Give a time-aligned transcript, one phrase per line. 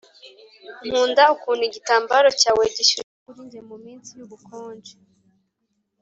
[0.87, 4.93] nkunda ukuntu igitambaro cyawe gishyushye kuri njye muminsi yubukonje